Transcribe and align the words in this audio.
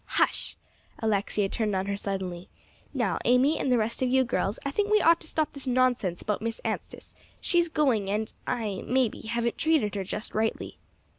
"Hush!" 0.17 0.57
Alexia 0.97 1.47
turned 1.47 1.75
on 1.75 1.85
her 1.85 1.95
suddenly. 1.95 2.49
"Now, 2.91 3.19
Amy, 3.23 3.59
and 3.59 3.71
the 3.71 3.77
rest 3.77 4.01
of 4.01 4.09
you 4.09 4.23
girls, 4.23 4.57
I 4.65 4.71
think 4.71 4.89
we 4.89 4.99
ought 4.99 5.19
to 5.19 5.27
stop 5.27 5.53
this 5.53 5.67
nonsense 5.67 6.23
about 6.23 6.41
Miss 6.41 6.57
Anstice; 6.65 7.13
she's 7.39 7.69
going, 7.69 8.09
and 8.09 8.33
I, 8.47 8.81
maybe, 8.87 9.21
haven't 9.27 9.59
treated 9.59 9.93
her 9.93 10.03
just 10.03 10.33
rightly." 10.33 10.79